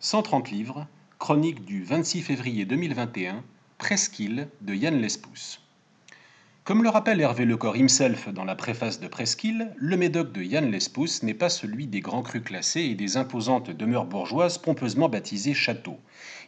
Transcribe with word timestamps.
130 0.00 0.52
livres, 0.52 0.86
chronique 1.18 1.64
du 1.64 1.82
26 1.82 2.22
février 2.22 2.64
2021, 2.64 3.42
Presqu'île 3.78 4.46
de 4.60 4.72
Yann 4.72 5.00
Lespousse. 5.00 5.60
Comme 6.62 6.84
le 6.84 6.88
rappelle 6.88 7.20
Hervé 7.20 7.44
Lecor 7.44 7.76
himself 7.76 8.28
dans 8.28 8.44
la 8.44 8.54
préface 8.54 9.00
de 9.00 9.08
Presqu'île, 9.08 9.72
le 9.76 9.96
médoc 9.96 10.30
de 10.30 10.40
Yann 10.40 10.70
Lespousse 10.70 11.24
n'est 11.24 11.34
pas 11.34 11.48
celui 11.48 11.88
des 11.88 11.98
grands 11.98 12.22
crus 12.22 12.44
classés 12.44 12.82
et 12.82 12.94
des 12.94 13.16
imposantes 13.16 13.72
demeures 13.72 14.04
bourgeoises 14.04 14.58
pompeusement 14.58 15.08
baptisées 15.08 15.52
châteaux. 15.52 15.98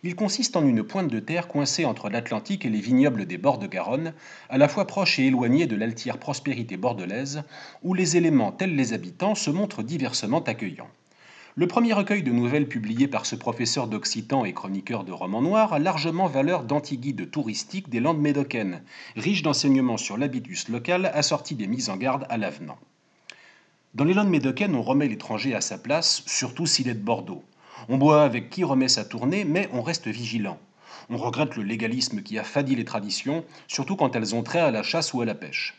Il 0.04 0.14
consiste 0.14 0.56
en 0.56 0.64
une 0.64 0.84
pointe 0.84 1.10
de 1.10 1.18
terre 1.18 1.48
coincée 1.48 1.84
entre 1.84 2.08
l'Atlantique 2.08 2.64
et 2.64 2.70
les 2.70 2.80
vignobles 2.80 3.26
des 3.26 3.36
bords 3.36 3.58
de 3.58 3.66
Garonne, 3.66 4.14
à 4.48 4.58
la 4.58 4.68
fois 4.68 4.86
proche 4.86 5.18
et 5.18 5.26
éloignée 5.26 5.66
de 5.66 5.74
l'altière 5.74 6.18
prospérité 6.18 6.76
bordelaise, 6.76 7.42
où 7.82 7.94
les 7.94 8.16
éléments 8.16 8.52
tels 8.52 8.76
les 8.76 8.92
habitants 8.92 9.34
se 9.34 9.50
montrent 9.50 9.82
diversement 9.82 10.44
accueillants. 10.44 10.90
Le 11.56 11.66
premier 11.66 11.92
recueil 11.92 12.22
de 12.22 12.30
nouvelles 12.30 12.68
publié 12.68 13.08
par 13.08 13.26
ce 13.26 13.34
professeur 13.34 13.88
d'occitan 13.88 14.44
et 14.44 14.52
chroniqueur 14.52 15.02
de 15.02 15.10
romans 15.10 15.42
noirs 15.42 15.72
a 15.72 15.80
largement 15.80 16.28
valeur 16.28 16.62
d'antiguide 16.62 17.28
touristique 17.28 17.90
des 17.90 17.98
Landes 17.98 18.20
médocaines, 18.20 18.84
riche 19.16 19.42
d'enseignements 19.42 19.96
sur 19.96 20.16
l'habitus 20.16 20.68
local 20.68 21.10
assorti 21.12 21.56
des 21.56 21.66
mises 21.66 21.90
en 21.90 21.96
garde 21.96 22.24
à 22.28 22.36
l'avenant. 22.36 22.78
Dans 23.94 24.04
les 24.04 24.14
Landes 24.14 24.30
médocaines, 24.30 24.76
on 24.76 24.82
remet 24.82 25.08
l'étranger 25.08 25.52
à 25.56 25.60
sa 25.60 25.76
place, 25.76 26.22
surtout 26.26 26.66
s'il 26.66 26.88
est 26.88 26.94
de 26.94 27.02
Bordeaux. 27.02 27.42
On 27.88 27.98
boit 27.98 28.22
avec 28.22 28.48
qui 28.48 28.62
remet 28.62 28.86
sa 28.86 29.04
tournée, 29.04 29.44
mais 29.44 29.68
on 29.72 29.82
reste 29.82 30.06
vigilant. 30.06 30.60
On 31.08 31.16
regrette 31.16 31.56
le 31.56 31.64
légalisme 31.64 32.22
qui 32.22 32.38
a 32.38 32.44
fadi 32.44 32.76
les 32.76 32.84
traditions, 32.84 33.44
surtout 33.66 33.96
quand 33.96 34.14
elles 34.14 34.36
ont 34.36 34.44
trait 34.44 34.60
à 34.60 34.70
la 34.70 34.84
chasse 34.84 35.12
ou 35.14 35.20
à 35.20 35.24
la 35.24 35.34
pêche. 35.34 35.74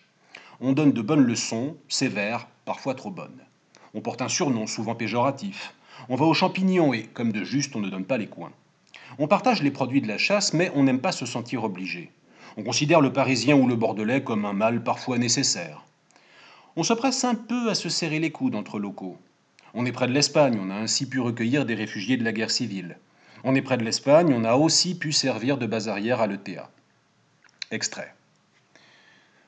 On 0.59 0.73
donne 0.73 0.91
de 0.91 1.01
bonnes 1.01 1.23
leçons, 1.23 1.77
sévères, 1.87 2.49
parfois 2.65 2.93
trop 2.93 3.09
bonnes. 3.09 3.41
On 3.93 4.01
porte 4.01 4.21
un 4.21 4.29
surnom, 4.29 4.67
souvent 4.67 4.95
péjoratif. 4.95 5.73
On 6.09 6.15
va 6.15 6.25
aux 6.25 6.33
champignons 6.33 6.93
et, 6.93 7.03
comme 7.03 7.31
de 7.31 7.43
juste, 7.43 7.75
on 7.75 7.79
ne 7.79 7.89
donne 7.89 8.05
pas 8.05 8.17
les 8.17 8.27
coins. 8.27 8.53
On 9.19 9.27
partage 9.27 9.61
les 9.61 9.71
produits 9.71 10.01
de 10.01 10.07
la 10.07 10.17
chasse, 10.17 10.53
mais 10.53 10.71
on 10.75 10.83
n'aime 10.83 11.01
pas 11.01 11.11
se 11.11 11.25
sentir 11.25 11.63
obligé. 11.63 12.11
On 12.57 12.63
considère 12.63 13.01
le 13.01 13.13
parisien 13.13 13.55
ou 13.55 13.67
le 13.67 13.75
bordelais 13.75 14.23
comme 14.23 14.45
un 14.45 14.53
mal 14.53 14.83
parfois 14.83 15.17
nécessaire. 15.17 15.85
On 16.75 16.83
se 16.83 16.93
presse 16.93 17.23
un 17.25 17.35
peu 17.35 17.69
à 17.69 17.75
se 17.75 17.89
serrer 17.89 18.19
les 18.19 18.31
coudes 18.31 18.55
entre 18.55 18.79
locaux. 18.79 19.17
On 19.73 19.85
est 19.85 19.91
près 19.91 20.07
de 20.07 20.13
l'Espagne, 20.13 20.57
on 20.61 20.69
a 20.69 20.75
ainsi 20.75 21.07
pu 21.07 21.19
recueillir 21.19 21.65
des 21.65 21.75
réfugiés 21.75 22.17
de 22.17 22.23
la 22.23 22.31
guerre 22.31 22.51
civile. 22.51 22.97
On 23.43 23.55
est 23.55 23.61
près 23.61 23.77
de 23.77 23.83
l'Espagne, 23.83 24.33
on 24.33 24.43
a 24.43 24.55
aussi 24.55 24.97
pu 24.97 25.11
servir 25.11 25.57
de 25.57 25.65
base 25.65 25.89
arrière 25.89 26.21
à 26.21 26.27
l'ETA. 26.27 26.69
Extrait. 27.71 28.13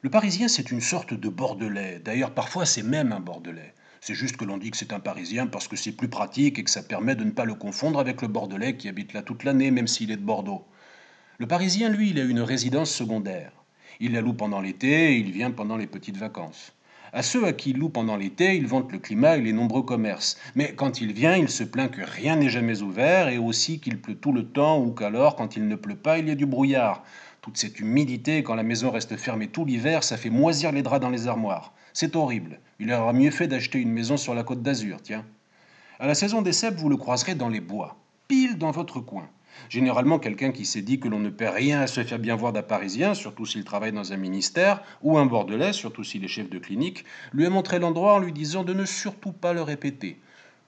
Le 0.02 0.10
parisien, 0.10 0.48
c'est 0.50 0.72
une 0.72 0.82
sorte 0.82 1.14
de 1.14 1.30
bordelais. 1.30 2.02
D'ailleurs, 2.04 2.32
parfois, 2.32 2.66
c'est 2.66 2.84
même 2.84 3.14
un 3.14 3.20
bordelais. 3.20 3.74
C'est 4.06 4.16
juste 4.16 4.36
que 4.36 4.44
l'on 4.44 4.58
dit 4.58 4.70
que 4.70 4.76
c'est 4.76 4.92
un 4.92 5.00
Parisien 5.00 5.48
parce 5.48 5.70
que 5.70 5.78
c'est 5.78 5.94
plus 5.94 6.10
pratique 6.10 6.60
et 6.60 6.66
que 6.66 6.70
ça 6.70 6.84
permet 6.84 7.16
de 7.16 7.24
ne 7.24 7.32
pas 7.32 7.46
le 7.46 7.54
confondre 7.54 8.00
avec 8.00 8.22
le 8.22 8.28
Bordelais 8.28 8.76
qui 8.76 8.90
habite 8.90 9.14
là 9.14 9.22
toute 9.22 9.46
l'année, 9.46 9.72
même 9.72 9.88
s'il 9.88 10.12
est 10.12 10.18
de 10.18 10.22
Bordeaux. 10.22 10.66
Le 11.38 11.48
Parisien, 11.48 11.88
lui, 11.88 12.10
il 12.10 12.20
a 12.20 12.26
une 12.26 12.42
résidence 12.42 12.92
secondaire. 12.92 13.54
Il 14.02 14.12
la 14.12 14.20
loue 14.20 14.34
pendant 14.34 14.60
l'été 14.60 15.14
et 15.14 15.16
il 15.16 15.32
vient 15.32 15.52
pendant 15.52 15.78
les 15.78 15.88
petites 15.88 16.18
vacances. 16.18 16.74
À 17.14 17.24
ceux 17.24 17.46
à 17.46 17.54
qui 17.54 17.70
il 17.70 17.78
loue 17.78 17.88
pendant 17.88 18.18
l'été, 18.18 18.58
il 18.58 18.68
vante 18.68 18.92
le 18.92 19.00
climat 19.00 19.38
et 19.38 19.42
les 19.42 19.54
nombreux 19.54 19.84
commerces. 19.84 20.38
Mais 20.54 20.76
quand 20.76 21.00
il 21.00 21.14
vient, 21.14 21.38
il 21.38 21.48
se 21.48 21.64
plaint 21.64 21.90
que 21.90 22.02
rien 22.02 22.36
n'est 22.36 22.50
jamais 22.50 22.82
ouvert 22.82 23.30
et 23.30 23.38
aussi 23.38 23.80
qu'il 23.80 24.02
pleut 24.02 24.16
tout 24.16 24.34
le 24.34 24.44
temps 24.44 24.84
ou 24.84 24.92
qu'alors, 24.92 25.38
quand 25.38 25.56
il 25.56 25.66
ne 25.70 25.78
pleut 25.78 25.96
pas, 25.96 26.18
il 26.18 26.28
y 26.28 26.32
a 26.32 26.36
du 26.36 26.46
brouillard. 26.46 27.06
Toute 27.42 27.56
cette 27.56 27.80
humidité, 27.80 28.44
quand 28.44 28.56
la 28.56 28.64
maison 28.64 28.92
reste 28.92 29.16
fermée 29.16 29.48
tout 29.48 29.64
l'hiver, 29.64 30.04
ça 30.04 30.18
fait 30.18 30.30
moisir 30.30 30.74
les 30.74 30.82
draps 30.82 31.02
dans 31.02 31.10
les 31.10 31.30
armoires. 31.30 31.72
C'est 31.94 32.16
horrible. 32.16 32.60
Il 32.80 32.92
aura 32.92 33.14
mieux 33.14 33.32
fait 33.32 33.48
d'acheter 33.48 33.80
une 33.80 33.92
maison 33.92 34.18
sur 34.18 34.34
la 34.34 34.44
côte 34.44 34.64
d'Azur, 34.64 35.00
tiens. 35.02 35.26
À 36.00 36.08
la 36.08 36.16
saison 36.16 36.42
des 36.42 36.52
cèpes, 36.52 36.76
vous 36.76 36.90
le 36.90 36.98
croiserez 36.98 37.36
dans 37.36 37.50
les 37.50 37.62
bois, 37.62 37.98
pile 38.28 38.58
dans 38.58 38.72
votre 38.72 39.00
coin. 39.00 39.30
Généralement, 39.70 40.18
quelqu'un 40.18 40.52
qui 40.52 40.66
s'est 40.66 40.82
dit 40.82 41.00
que 41.00 41.08
l'on 41.08 41.20
ne 41.20 41.30
perd 41.30 41.56
rien 41.56 41.82
à 41.82 41.88
se 41.88 42.04
faire 42.04 42.18
bien 42.18 42.36
voir 42.36 42.52
d'un 42.52 42.64
Parisien, 42.64 43.14
surtout 43.14 43.46
s'il 43.46 43.64
travaille 43.64 43.92
dans 43.92 44.12
un 44.12 44.18
ministère, 44.18 44.82
ou 45.04 45.20
un 45.20 45.28
Bordelais, 45.28 45.72
surtout 45.72 46.04
s'il 46.04 46.24
est 46.26 46.28
chef 46.28 46.50
de 46.50 46.58
clinique, 46.58 47.06
lui 47.32 47.46
a 47.46 47.52
montré 47.52 47.78
l'endroit 47.78 48.16
en 48.16 48.20
lui 48.20 48.34
disant 48.34 48.64
de 48.64 48.74
ne 48.74 48.86
surtout 48.86 49.32
pas 49.32 49.54
le 49.54 49.62
répéter. 49.62 50.20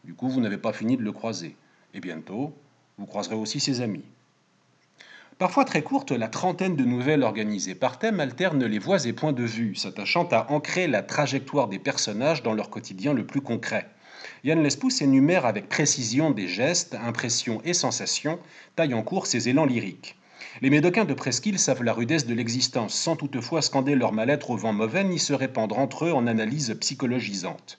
Du 0.03 0.13
coup, 0.13 0.29
vous 0.29 0.41
n'avez 0.41 0.57
pas 0.59 0.73
fini 0.73 0.95
de 0.95 1.01
le 1.01 1.11
croiser. 1.11 1.55
Et 1.95 1.99
bientôt, 1.99 2.53
vous 2.99 3.07
croiserez 3.07 3.35
aussi 3.35 3.59
ses 3.59 3.81
amis. 3.81 4.05
Parfois 5.37 5.65
très 5.65 5.81
courte, 5.81 6.13
la 6.13 6.29
trentaine 6.29 6.77
de 6.77 6.85
nouvelles 6.85 7.23
organisées 7.23 7.75
par 7.75 7.99
thème 7.99 8.21
alterne 8.21 8.63
les 8.63 8.79
voix 8.79 9.05
et 9.05 9.11
points 9.11 9.33
de 9.33 9.43
vue, 9.43 9.75
s'attachant 9.75 10.25
à 10.31 10.49
ancrer 10.49 10.87
la 10.87 11.03
trajectoire 11.03 11.67
des 11.67 11.77
personnages 11.77 12.41
dans 12.41 12.53
leur 12.53 12.69
quotidien 12.69 13.11
le 13.11 13.25
plus 13.25 13.41
concret. 13.41 13.89
Yann 14.45 14.63
Lespousse 14.63 15.01
énumère 15.01 15.45
avec 15.45 15.67
précision 15.67 16.31
des 16.31 16.47
gestes, 16.47 16.95
impressions 16.95 17.61
et 17.65 17.73
sensations, 17.73 18.39
taille 18.77 18.93
en 18.93 19.03
cours 19.03 19.27
ses 19.27 19.49
élans 19.49 19.65
lyriques. 19.65 20.15
Les 20.61 20.69
médocains 20.69 21.03
de 21.03 21.13
Presqu'île 21.13 21.59
savent 21.59 21.83
la 21.83 21.91
rudesse 21.91 22.27
de 22.27 22.33
l'existence, 22.33 22.93
sans 22.93 23.17
toutefois 23.17 23.61
scander 23.61 23.95
leur 23.95 24.13
mal-être 24.13 24.51
au 24.51 24.55
vent 24.55 24.71
mauvais 24.71 25.03
ni 25.03 25.19
se 25.19 25.33
répandre 25.33 25.77
entre 25.77 26.05
eux 26.05 26.13
en 26.13 26.27
analyse 26.27 26.77
psychologisante. 26.79 27.77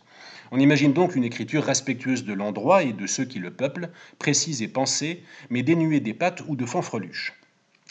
On 0.53 0.61
imagine 0.61 0.93
donc 0.93 1.17
une 1.17 1.25
écriture 1.25 1.65
respectueuse 1.65 2.27
de 2.27 2.35
l'endroit 2.35 2.83
et 2.83 2.93
de 2.93 3.07
ceux 3.07 3.25
qui 3.25 3.39
le 3.39 3.51
peuplent, 3.51 3.89
précise 4.19 4.61
et 4.61 4.69
pensée, 4.69 5.23
mais 5.49 5.63
dénuée 5.63 6.01
des 6.01 6.13
pattes 6.13 6.43
ou 6.49 6.55
de 6.55 6.67
fanfreluches. 6.67 7.33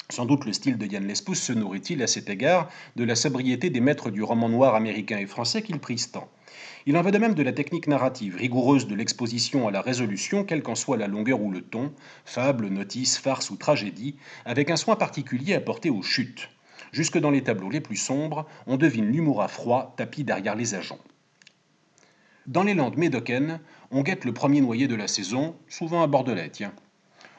Sans 0.09 0.25
doute 0.25 0.45
le 0.45 0.53
style 0.53 0.77
de 0.77 0.85
Yann 0.85 1.07
Lespousse 1.07 1.41
se 1.41 1.53
nourrit-il 1.53 2.03
à 2.03 2.07
cet 2.07 2.29
égard 2.29 2.69
de 2.95 3.03
la 3.03 3.15
sobriété 3.15 3.69
des 3.69 3.79
maîtres 3.79 4.11
du 4.11 4.21
roman 4.21 4.49
noir 4.49 4.75
américain 4.75 5.17
et 5.17 5.25
français 5.25 5.61
qu'il 5.63 5.79
prise 5.79 6.11
tant. 6.11 6.29
Il 6.85 6.95
en 6.95 7.01
va 7.01 7.09
de 7.09 7.17
même 7.17 7.33
de 7.33 7.41
la 7.41 7.51
technique 7.51 7.87
narrative, 7.87 8.35
rigoureuse 8.35 8.87
de 8.87 8.93
l'exposition 8.93 9.67
à 9.67 9.71
la 9.71 9.81
résolution, 9.81 10.43
quelle 10.43 10.61
qu'en 10.61 10.75
soit 10.75 10.97
la 10.97 11.07
longueur 11.07 11.41
ou 11.41 11.49
le 11.49 11.61
ton, 11.61 11.91
fable, 12.23 12.67
notice, 12.67 13.17
farce 13.17 13.49
ou 13.49 13.55
tragédie, 13.55 14.15
avec 14.45 14.69
un 14.69 14.75
soin 14.75 14.95
particulier 14.95 15.55
apporté 15.55 15.89
aux 15.89 16.03
chutes. 16.03 16.49
Jusque 16.91 17.17
dans 17.17 17.31
les 17.31 17.43
tableaux 17.43 17.71
les 17.71 17.81
plus 17.81 17.95
sombres, 17.95 18.45
on 18.67 18.77
devine 18.77 19.07
l'humour 19.07 19.41
à 19.41 19.47
froid 19.47 19.95
tapis 19.97 20.23
derrière 20.23 20.55
les 20.55 20.75
agents. 20.75 20.99
Dans 22.45 22.63
les 22.63 22.75
Landes 22.75 22.97
médocaines, 22.97 23.59
on 23.89 24.03
guette 24.03 24.23
le 24.23 24.33
premier 24.33 24.61
noyer 24.61 24.87
de 24.87 24.95
la 24.95 25.07
saison, 25.07 25.55
souvent 25.67 26.03
à 26.03 26.07
Bordelais. 26.07 26.51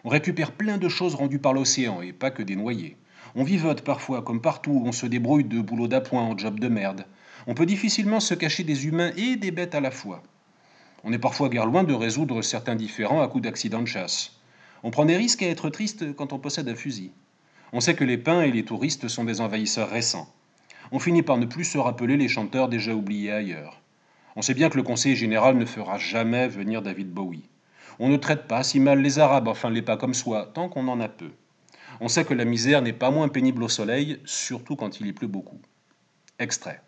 On 0.06 0.08
récupère 0.08 0.52
plein 0.52 0.78
de 0.78 0.88
choses 0.88 1.16
rendues 1.16 1.40
par 1.40 1.52
l'océan 1.52 2.00
et 2.00 2.12
pas 2.12 2.30
que 2.30 2.44
des 2.44 2.54
noyés. 2.54 2.96
On 3.34 3.42
vivote 3.42 3.82
parfois, 3.82 4.22
comme 4.22 4.40
partout, 4.40 4.80
on 4.86 4.92
se 4.92 5.04
débrouille 5.04 5.42
de 5.42 5.60
boulot 5.60 5.88
d'appoint 5.88 6.22
en 6.22 6.38
job 6.38 6.60
de 6.60 6.68
merde. 6.68 7.06
On 7.48 7.54
peut 7.54 7.66
difficilement 7.66 8.20
se 8.20 8.34
cacher 8.34 8.62
des 8.62 8.86
humains 8.86 9.10
et 9.16 9.34
des 9.34 9.50
bêtes 9.50 9.74
à 9.74 9.80
la 9.80 9.90
fois. 9.90 10.22
On 11.02 11.12
est 11.12 11.18
parfois 11.18 11.48
guère 11.48 11.66
loin 11.66 11.82
de 11.82 11.92
résoudre 11.92 12.40
certains 12.42 12.76
différends 12.76 13.20
à 13.20 13.26
coups 13.26 13.42
d'accident 13.42 13.82
de 13.82 13.88
chasse. 13.88 14.38
On 14.84 14.92
prend 14.92 15.06
des 15.06 15.16
risques 15.16 15.42
à 15.42 15.48
être 15.48 15.70
triste 15.70 16.14
quand 16.14 16.32
on 16.32 16.38
possède 16.38 16.68
un 16.68 16.76
fusil. 16.76 17.10
On 17.72 17.80
sait 17.80 17.96
que 17.96 18.04
les 18.04 18.16
pins 18.16 18.42
et 18.42 18.52
les 18.52 18.64
touristes 18.64 19.08
sont 19.08 19.24
des 19.24 19.40
envahisseurs 19.40 19.90
récents. 19.90 20.32
On 20.92 21.00
finit 21.00 21.24
par 21.24 21.38
ne 21.38 21.46
plus 21.46 21.64
se 21.64 21.78
rappeler 21.78 22.16
les 22.16 22.28
chanteurs 22.28 22.68
déjà 22.68 22.94
oubliés 22.94 23.32
ailleurs. 23.32 23.82
On 24.36 24.42
sait 24.42 24.54
bien 24.54 24.68
que 24.68 24.76
le 24.76 24.84
conseiller 24.84 25.16
général 25.16 25.58
ne 25.58 25.64
fera 25.64 25.98
jamais 25.98 26.46
venir 26.46 26.80
David 26.80 27.10
Bowie. 27.10 27.48
On 27.98 28.08
ne 28.08 28.16
traite 28.16 28.46
pas 28.46 28.62
si 28.62 28.78
mal 28.78 29.00
les 29.00 29.18
Arabes, 29.18 29.48
enfin 29.48 29.70
les 29.70 29.82
pas 29.82 29.96
comme 29.96 30.14
soi, 30.14 30.50
tant 30.52 30.68
qu'on 30.68 30.88
en 30.88 31.00
a 31.00 31.08
peu. 31.08 31.30
On 32.00 32.08
sait 32.08 32.24
que 32.24 32.34
la 32.34 32.44
misère 32.44 32.82
n'est 32.82 32.92
pas 32.92 33.10
moins 33.10 33.28
pénible 33.28 33.62
au 33.62 33.68
soleil, 33.68 34.20
surtout 34.26 34.76
quand 34.76 35.00
il 35.00 35.06
y 35.06 35.12
pleut 35.12 35.28
beaucoup. 35.28 35.60
Extrait. 36.38 36.82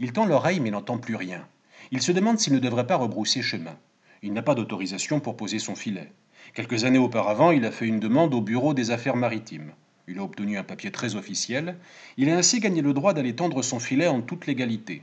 Il 0.00 0.12
tend 0.12 0.26
l'oreille 0.26 0.60
mais 0.60 0.70
n'entend 0.70 0.98
plus 0.98 1.14
rien. 1.14 1.46
Il 1.92 2.02
se 2.02 2.12
demande 2.12 2.40
s'il 2.40 2.54
ne 2.54 2.58
devrait 2.58 2.86
pas 2.86 2.96
rebrousser 2.96 3.40
chemin. 3.40 3.76
Il 4.22 4.32
n'a 4.32 4.42
pas 4.42 4.56
d'autorisation 4.56 5.20
pour 5.20 5.36
poser 5.36 5.60
son 5.60 5.76
filet. 5.76 6.10
Quelques 6.54 6.84
années 6.84 6.98
auparavant, 6.98 7.52
il 7.52 7.64
a 7.64 7.70
fait 7.70 7.86
une 7.86 8.00
demande 8.00 8.34
au 8.34 8.40
Bureau 8.40 8.74
des 8.74 8.90
Affaires 8.90 9.16
maritimes. 9.16 9.72
Il 10.08 10.18
a 10.18 10.24
obtenu 10.24 10.58
un 10.58 10.64
papier 10.64 10.90
très 10.90 11.14
officiel. 11.14 11.76
Il 12.16 12.30
a 12.30 12.36
ainsi 12.36 12.58
gagné 12.58 12.82
le 12.82 12.94
droit 12.94 13.12
d'aller 13.12 13.36
tendre 13.36 13.62
son 13.62 13.78
filet 13.78 14.08
en 14.08 14.22
toute 14.22 14.46
légalité. 14.46 15.02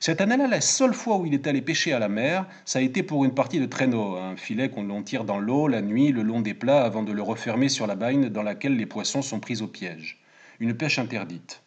Cette 0.00 0.20
année-là, 0.20 0.46
la 0.46 0.60
seule 0.60 0.94
fois 0.94 1.16
où 1.16 1.26
il 1.26 1.34
est 1.34 1.46
allé 1.46 1.62
pêcher 1.62 1.92
à 1.92 1.98
la 1.98 2.08
mer, 2.08 2.46
ça 2.64 2.78
a 2.78 2.82
été 2.82 3.02
pour 3.02 3.24
une 3.24 3.34
partie 3.34 3.60
de 3.60 3.66
traîneau, 3.66 4.16
un 4.16 4.36
filet 4.36 4.68
qu'on 4.68 5.02
tire 5.02 5.24
dans 5.24 5.38
l'eau 5.38 5.68
la 5.68 5.82
nuit 5.82 6.12
le 6.12 6.22
long 6.22 6.40
des 6.40 6.54
plats 6.54 6.84
avant 6.84 7.02
de 7.02 7.12
le 7.12 7.22
refermer 7.22 7.68
sur 7.68 7.86
la 7.86 7.94
bagne 7.94 8.28
dans 8.28 8.42
laquelle 8.42 8.76
les 8.76 8.86
poissons 8.86 9.22
sont 9.22 9.40
pris 9.40 9.62
au 9.62 9.66
piège. 9.66 10.20
Une 10.60 10.74
pêche 10.74 10.98
interdite. 10.98 11.62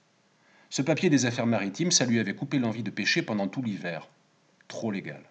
Ce 0.70 0.82
papier 0.82 1.10
des 1.10 1.26
affaires 1.26 1.48
maritimes, 1.48 1.92
ça 1.92 2.06
lui 2.06 2.20
avait 2.20 2.36
coupé 2.36 2.60
l'envie 2.60 2.84
de 2.84 2.92
pêcher 2.92 3.22
pendant 3.22 3.48
tout 3.48 3.62
l'hiver. 3.62 4.08
Trop 4.68 4.92
légal. 4.92 5.24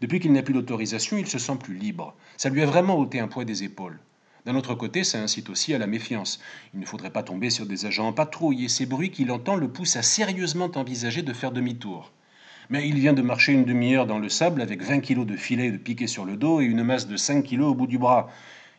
Depuis 0.00 0.20
qu'il 0.20 0.32
n'a 0.32 0.42
plus 0.42 0.54
d'autorisation, 0.54 1.18
il 1.18 1.26
se 1.26 1.38
sent 1.38 1.56
plus 1.62 1.74
libre. 1.74 2.14
Ça 2.36 2.48
lui 2.48 2.62
a 2.62 2.66
vraiment 2.66 2.96
ôté 2.96 3.18
un 3.18 3.28
poids 3.28 3.44
des 3.44 3.64
épaules. 3.64 3.98
D'un 4.46 4.54
autre 4.54 4.74
côté, 4.74 5.04
ça 5.04 5.20
incite 5.20 5.50
aussi 5.50 5.74
à 5.74 5.78
la 5.78 5.86
méfiance. 5.86 6.40
Il 6.72 6.80
ne 6.80 6.86
faudrait 6.86 7.10
pas 7.10 7.22
tomber 7.22 7.50
sur 7.50 7.66
des 7.66 7.84
agents 7.84 8.08
en 8.08 8.12
patrouille, 8.12 8.64
et 8.64 8.68
ces 8.68 8.86
bruits 8.86 9.10
qu'il 9.10 9.30
entend 9.30 9.56
le 9.56 9.68
poussent 9.68 9.96
à 9.96 10.02
sérieusement 10.02 10.70
envisager 10.76 11.22
de 11.22 11.32
faire 11.32 11.52
demi-tour. 11.52 12.12
Mais 12.72 12.86
il 12.86 13.00
vient 13.00 13.12
de 13.12 13.20
marcher 13.20 13.52
une 13.52 13.64
demi-heure 13.64 14.06
dans 14.06 14.20
le 14.20 14.28
sable 14.28 14.62
avec 14.62 14.80
20 14.80 15.00
kilos 15.00 15.26
de 15.26 15.36
filets 15.36 15.72
de 15.72 15.76
piqué 15.76 16.06
sur 16.06 16.24
le 16.24 16.36
dos 16.36 16.60
et 16.60 16.66
une 16.66 16.84
masse 16.84 17.08
de 17.08 17.16
5 17.16 17.42
kilos 17.42 17.72
au 17.72 17.74
bout 17.74 17.88
du 17.88 17.98
bras. 17.98 18.30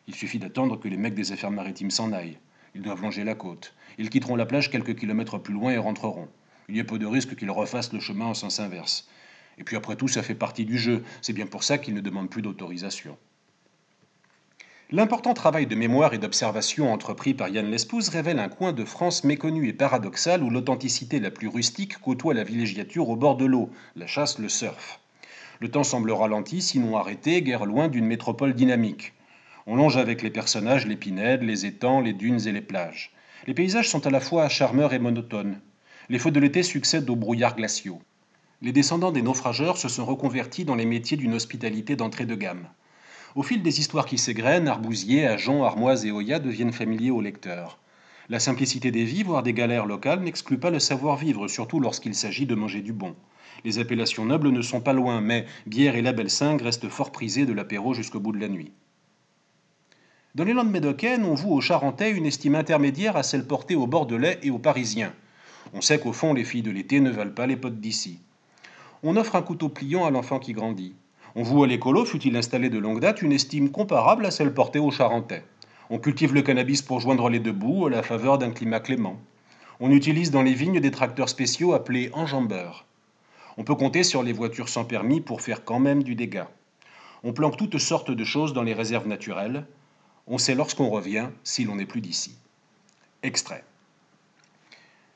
Il 0.07 0.15
suffit 0.15 0.39
d'attendre 0.39 0.79
que 0.79 0.87
les 0.87 0.95
mecs 0.95 1.13
des 1.13 1.33
affaires 1.33 1.51
maritimes 1.51 1.91
s'en 1.91 2.13
aillent. 2.13 2.37
Ils 2.73 2.83
doivent 2.83 3.01
longer 3.01 3.25
la 3.25 3.35
côte. 3.35 3.75
Ils 3.97 4.09
quitteront 4.09 4.37
la 4.37 4.45
plage 4.45 4.71
quelques 4.71 4.95
kilomètres 4.95 5.39
plus 5.39 5.53
loin 5.53 5.73
et 5.73 5.77
rentreront. 5.77 6.29
Il 6.69 6.77
y 6.77 6.79
a 6.79 6.85
peu 6.85 6.99
de 6.99 7.05
risque 7.05 7.35
qu'ils 7.35 7.51
refassent 7.51 7.91
le 7.91 7.99
chemin 7.99 8.27
en 8.27 8.33
sens 8.33 8.61
inverse. 8.61 9.09
Et 9.57 9.65
puis 9.65 9.75
après 9.75 9.97
tout, 9.97 10.07
ça 10.07 10.23
fait 10.23 10.35
partie 10.35 10.63
du 10.63 10.77
jeu. 10.77 11.03
C'est 11.21 11.33
bien 11.33 11.45
pour 11.45 11.65
ça 11.65 11.77
qu'ils 11.77 11.93
ne 11.93 11.99
demandent 11.99 12.29
plus 12.29 12.41
d'autorisation. 12.41 13.17
L'important 14.93 15.33
travail 15.33 15.67
de 15.67 15.75
mémoire 15.75 16.13
et 16.13 16.17
d'observation 16.17 16.91
entrepris 16.91 17.33
par 17.33 17.47
Yann 17.47 17.71
Lespouse 17.71 18.09
révèle 18.09 18.39
un 18.39 18.49
coin 18.49 18.73
de 18.73 18.83
France 18.83 19.23
méconnu 19.23 19.69
et 19.69 19.71
paradoxal 19.71 20.43
où 20.43 20.49
l'authenticité 20.49 21.21
la 21.21 21.31
plus 21.31 21.47
rustique 21.47 21.97
côtoie 21.99 22.33
la 22.33 22.43
villégiature 22.43 23.07
au 23.07 23.15
bord 23.15 23.37
de 23.37 23.45
l'eau, 23.45 23.69
la 23.95 24.05
chasse, 24.05 24.37
le 24.37 24.49
surf. 24.49 24.99
Le 25.61 25.71
temps 25.71 25.85
semble 25.85 26.11
ralenti, 26.11 26.61
sinon 26.61 26.97
arrêté, 26.97 27.41
guère 27.41 27.65
loin 27.65 27.87
d'une 27.87 28.05
métropole 28.05 28.53
dynamique. 28.53 29.13
On 29.65 29.77
longe 29.77 29.95
avec 29.95 30.21
les 30.21 30.29
personnages 30.29 30.85
les 30.85 30.97
pinèdes, 30.97 31.43
les 31.43 31.65
étangs, 31.65 32.01
les 32.01 32.11
dunes 32.11 32.45
et 32.45 32.51
les 32.51 32.59
plages. 32.59 33.13
Les 33.47 33.53
paysages 33.53 33.87
sont 33.87 34.05
à 34.05 34.09
la 34.09 34.19
fois 34.19 34.49
charmeurs 34.49 34.91
et 34.91 34.99
monotones. 34.99 35.61
Les 36.09 36.19
feux 36.19 36.31
de 36.31 36.39
l'été 36.41 36.63
succèdent 36.63 37.09
aux 37.09 37.15
brouillards 37.15 37.55
glaciaux. 37.55 38.01
Les 38.61 38.73
descendants 38.73 39.13
des 39.13 39.21
naufrageurs 39.21 39.77
se 39.77 39.87
sont 39.87 40.03
reconvertis 40.03 40.65
dans 40.65 40.75
les 40.75 40.85
métiers 40.85 41.15
d'une 41.15 41.35
hospitalité 41.35 41.95
d'entrée 41.95 42.25
de 42.25 42.35
gamme. 42.35 42.67
Au 43.33 43.43
fil 43.43 43.63
des 43.63 43.79
histoires 43.79 44.05
qui 44.05 44.17
s'égrènent, 44.17 44.67
Arbousier, 44.67 45.25
Ajon, 45.25 45.63
Armoise 45.63 46.05
et 46.05 46.11
Oya 46.11 46.39
deviennent 46.39 46.73
familiers 46.73 47.11
aux 47.11 47.21
lecteurs. 47.21 47.79
La 48.27 48.39
simplicité 48.39 48.91
des 48.91 49.05
vies, 49.05 49.23
voire 49.23 49.41
des 49.41 49.53
galères 49.53 49.85
locales, 49.85 50.19
n'exclut 50.19 50.57
pas 50.57 50.69
le 50.69 50.79
savoir-vivre, 50.79 51.47
surtout 51.47 51.79
lorsqu'il 51.79 52.13
s'agit 52.13 52.45
de 52.45 52.55
manger 52.55 52.81
du 52.81 52.91
bon. 52.91 53.15
Les 53.63 53.79
appellations 53.79 54.25
nobles 54.25 54.49
ne 54.49 54.61
sont 54.61 54.81
pas 54.81 54.91
loin, 54.91 55.21
mais 55.21 55.45
bière 55.65 55.95
et 55.95 56.01
label 56.01 56.29
5 56.29 56.61
restent 56.61 56.89
fort 56.89 57.11
prisés 57.13 57.45
de 57.45 57.53
l'apéro 57.53 57.93
jusqu'au 57.93 58.19
bout 58.19 58.33
de 58.33 58.39
la 58.39 58.49
nuit. 58.49 58.73
Dans 60.35 60.43
les 60.43 60.53
Landes 60.53 60.71
médocaines, 60.71 61.23
on 61.23 61.33
voue 61.33 61.53
aux 61.53 61.61
Charentais 61.61 62.11
une 62.11 62.25
estime 62.25 62.55
intermédiaire 62.55 63.15
à 63.15 63.23
celle 63.23 63.47
portée 63.47 63.75
aux 63.75 63.87
Bordelais 63.87 64.39
et 64.43 64.49
aux 64.49 64.59
Parisiens. 64.59 65.13
On 65.73 65.81
sait 65.81 65.99
qu'au 65.99 66.13
fond, 66.13 66.33
les 66.33 66.43
filles 66.43 66.63
de 66.63 66.71
l'été 66.71 66.99
ne 66.99 67.11
valent 67.11 67.33
pas 67.33 67.47
les 67.47 67.57
potes 67.57 67.79
d'ici. 67.79 68.19
On 69.03 69.15
offre 69.15 69.35
un 69.35 69.41
couteau 69.41 69.69
pliant 69.69 70.05
à 70.05 70.11
l'enfant 70.11 70.39
qui 70.39 70.53
grandit. 70.53 70.95
On 71.33 71.43
voue 71.43 71.63
à 71.63 71.67
l'écolo, 71.67 72.03
fut-il 72.03 72.35
installé 72.35 72.69
de 72.69 72.77
longue 72.77 72.99
date, 72.99 73.21
une 73.21 73.31
estime 73.31 73.71
comparable 73.71 74.25
à 74.25 74.31
celle 74.31 74.53
portée 74.53 74.79
aux 74.79 74.91
Charentais. 74.91 75.45
On 75.89 75.97
cultive 75.97 76.33
le 76.33 76.41
cannabis 76.41 76.81
pour 76.81 76.99
joindre 76.99 77.29
les 77.29 77.39
deux 77.39 77.53
bouts 77.53 77.87
à 77.87 77.89
la 77.89 78.03
faveur 78.03 78.37
d'un 78.37 78.51
climat 78.51 78.81
clément. 78.81 79.17
On 79.79 79.91
utilise 79.91 80.31
dans 80.31 80.41
les 80.41 80.53
vignes 80.53 80.81
des 80.81 80.91
tracteurs 80.91 81.29
spéciaux 81.29 81.73
appelés 81.73 82.09
enjambeurs. 82.13 82.85
On 83.57 83.63
peut 83.63 83.75
compter 83.75 84.03
sur 84.03 84.23
les 84.23 84.33
voitures 84.33 84.67
sans 84.67 84.83
permis 84.83 85.21
pour 85.21 85.41
faire 85.41 85.63
quand 85.63 85.79
même 85.79 86.03
du 86.03 86.15
dégât. 86.15 86.49
On 87.23 87.31
planque 87.31 87.55
toutes 87.55 87.77
sortes 87.77 88.11
de 88.11 88.23
choses 88.25 88.53
dans 88.53 88.63
les 88.63 88.73
réserves 88.73 89.07
naturelles. 89.07 89.65
On 90.27 90.37
sait 90.37 90.55
lorsqu'on 90.55 90.89
revient 90.89 91.29
si 91.43 91.63
l'on 91.63 91.75
n'est 91.75 91.85
plus 91.85 92.01
d'ici. 92.01 92.35
Extrait. 93.23 93.63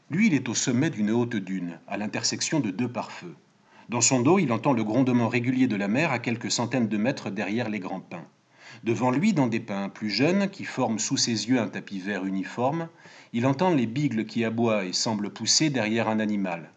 Lui, 0.10 0.28
il 0.28 0.34
est 0.34 0.48
au 0.48 0.54
sommet 0.54 0.90
d'une 0.90 1.12
haute 1.12 1.36
dune, 1.36 1.80
à 1.88 1.98
l'intersection 1.98 2.60
de 2.60 2.70
deux 2.72 2.90
pare-feux. 2.90 3.36
Dans 3.88 4.02
son 4.02 4.20
dos, 4.20 4.40
il 4.40 4.52
entend 4.52 4.74
le 4.74 4.84
grondement 4.84 5.28
régulier 5.28 5.68
de 5.68 5.76
la 5.76 5.88
mer 5.88 6.12
à 6.12 6.18
quelques 6.18 6.50
centaines 6.50 6.88
de 6.88 6.98
mètres 6.98 7.30
derrière 7.30 7.70
les 7.70 7.80
grands 7.80 8.00
pins. 8.00 8.26
Devant 8.84 9.12
lui, 9.12 9.32
dans 9.32 9.46
des 9.46 9.60
pins 9.60 9.90
plus 9.90 10.10
jeunes, 10.10 10.50
qui 10.50 10.66
forment 10.66 10.98
sous 10.98 11.18
ses 11.18 11.50
yeux 11.50 11.60
un 11.60 11.68
tapis 11.68 12.00
vert 12.00 12.26
uniforme, 12.26 12.90
il 13.32 13.46
entend 13.46 13.74
les 13.74 13.86
bigles 13.86 14.26
qui 14.26 14.44
aboient 14.44 14.86
et 14.86 14.94
semblent 14.94 15.30
pousser 15.30 15.70
derrière 15.70 16.10
un 16.10 16.20
animal. 16.20 16.72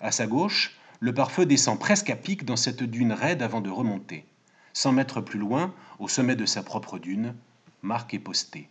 À 0.00 0.10
sa 0.10 0.26
gauche, 0.26 0.74
le 1.00 1.12
pare-feu 1.12 1.44
descend 1.44 1.78
presque 1.78 2.08
à 2.08 2.16
pic 2.16 2.46
dans 2.46 2.56
cette 2.56 2.82
dune 2.82 3.12
raide 3.12 3.42
avant 3.42 3.60
de 3.60 3.70
remonter. 3.70 4.24
Cent 4.72 4.92
mètres 4.92 5.20
plus 5.20 5.38
loin, 5.38 5.74
au 5.98 6.08
sommet 6.08 6.36
de 6.36 6.46
sa 6.46 6.62
propre 6.62 6.98
dune, 6.98 7.34
Marc 7.82 8.14
est 8.14 8.18
posté. 8.18 8.68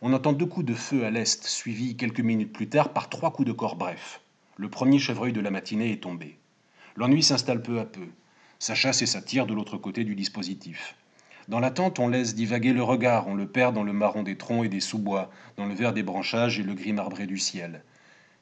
On 0.00 0.14
entend 0.14 0.32
deux 0.32 0.46
coups 0.46 0.66
de 0.66 0.74
feu 0.74 1.04
à 1.04 1.10
l'est, 1.10 1.44
suivis 1.44 1.96
quelques 1.96 2.20
minutes 2.20 2.52
plus 2.52 2.68
tard 2.68 2.94
par 2.94 3.10
trois 3.10 3.30
coups 3.30 3.48
de 3.48 3.52
corps 3.52 3.76
brefs. 3.76 4.20
Le 4.56 4.70
premier 4.70 4.98
chevreuil 4.98 5.34
de 5.34 5.40
la 5.40 5.50
matinée 5.50 5.92
est 5.92 6.02
tombé. 6.02 6.38
L'ennui 6.96 7.22
s'installe 7.22 7.62
peu 7.62 7.78
à 7.78 7.84
peu. 7.84 8.06
Ça 8.58 8.74
chasse 8.74 9.02
et 9.02 9.06
ça 9.06 9.20
tire 9.20 9.46
de 9.46 9.52
l'autre 9.52 9.76
côté 9.76 10.02
du 10.02 10.14
dispositif. 10.14 10.94
Dans 11.48 11.60
l'attente, 11.60 11.98
on 11.98 12.08
laisse 12.08 12.34
divaguer 12.34 12.72
le 12.72 12.82
regard, 12.82 13.28
on 13.28 13.34
le 13.34 13.46
perd 13.46 13.74
dans 13.74 13.82
le 13.82 13.92
marron 13.92 14.22
des 14.22 14.38
troncs 14.38 14.64
et 14.64 14.70
des 14.70 14.80
sous-bois, 14.80 15.30
dans 15.56 15.66
le 15.66 15.74
vert 15.74 15.92
des 15.92 16.02
branchages 16.02 16.58
et 16.58 16.62
le 16.62 16.74
gris 16.74 16.94
marbré 16.94 17.26
du 17.26 17.36
ciel. 17.36 17.82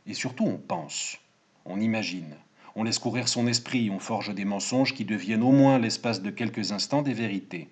Et 0.06 0.14
surtout, 0.14 0.46
on 0.46 0.56
pense, 0.56 1.18
on 1.64 1.80
imagine, 1.80 2.36
on 2.76 2.84
laisse 2.84 3.00
courir 3.00 3.26
son 3.26 3.46
esprit, 3.48 3.90
on 3.90 3.98
forge 3.98 4.32
des 4.32 4.44
mensonges 4.44 4.94
qui 4.94 5.04
deviennent 5.04 5.42
au 5.42 5.52
moins 5.52 5.78
l'espace 5.78 6.22
de 6.22 6.30
quelques 6.30 6.70
instants 6.70 7.02
des 7.02 7.12
vérités. 7.12 7.68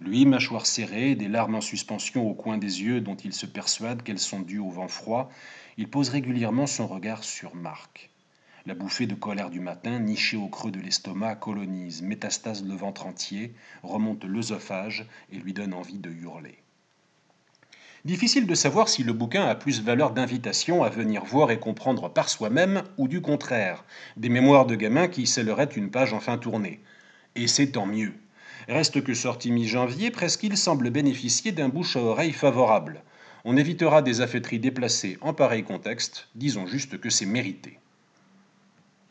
Lui, 0.00 0.26
mâchoire 0.26 0.66
serrée, 0.66 1.14
des 1.14 1.28
larmes 1.28 1.54
en 1.54 1.60
suspension 1.62 2.28
au 2.28 2.34
coin 2.34 2.58
des 2.58 2.82
yeux 2.82 3.00
dont 3.00 3.16
il 3.16 3.32
se 3.32 3.46
persuade 3.46 4.02
qu'elles 4.02 4.18
sont 4.18 4.40
dues 4.40 4.58
au 4.58 4.70
vent 4.70 4.88
froid, 4.88 5.30
il 5.78 5.88
pose 5.88 6.10
régulièrement 6.10 6.66
son 6.66 6.86
regard 6.86 7.24
sur 7.24 7.54
Marc. 7.54 8.09
La 8.66 8.74
bouffée 8.74 9.06
de 9.06 9.14
colère 9.14 9.48
du 9.48 9.60
matin, 9.60 9.98
nichée 10.00 10.36
au 10.36 10.48
creux 10.48 10.70
de 10.70 10.80
l'estomac, 10.80 11.36
colonise, 11.36 12.02
métastase 12.02 12.62
le 12.62 12.74
ventre 12.74 13.06
entier, 13.06 13.54
remonte 13.82 14.24
l'œsophage 14.24 15.06
et 15.32 15.38
lui 15.38 15.54
donne 15.54 15.72
envie 15.72 15.98
de 15.98 16.10
hurler. 16.10 16.58
Difficile 18.04 18.46
de 18.46 18.54
savoir 18.54 18.90
si 18.90 19.02
le 19.02 19.14
bouquin 19.14 19.46
a 19.46 19.54
plus 19.54 19.82
valeur 19.82 20.12
d'invitation 20.12 20.82
à 20.82 20.90
venir 20.90 21.24
voir 21.24 21.50
et 21.50 21.58
comprendre 21.58 22.10
par 22.10 22.28
soi-même 22.28 22.82
ou 22.98 23.08
du 23.08 23.22
contraire, 23.22 23.84
des 24.18 24.28
mémoires 24.28 24.66
de 24.66 24.74
gamins 24.74 25.08
qui 25.08 25.26
scelleraient 25.26 25.64
une 25.64 25.90
page 25.90 26.12
enfin 26.12 26.36
tournée. 26.36 26.80
Et 27.36 27.46
c'est 27.46 27.72
tant 27.72 27.86
mieux. 27.86 28.12
Reste 28.68 29.02
que 29.02 29.14
sorti 29.14 29.52
mi-janvier, 29.52 30.10
Presqu'île 30.10 30.58
semble 30.58 30.90
bénéficier 30.90 31.52
d'un 31.52 31.70
bouche 31.70 31.96
à 31.96 32.00
oreille 32.00 32.32
favorable. 32.32 33.02
On 33.44 33.56
évitera 33.56 34.02
des 34.02 34.20
affaîtries 34.20 34.58
déplacées 34.58 35.16
en 35.22 35.32
pareil 35.32 35.64
contexte, 35.64 36.28
disons 36.34 36.66
juste 36.66 37.00
que 37.00 37.08
c'est 37.08 37.26
mérité. 37.26 37.78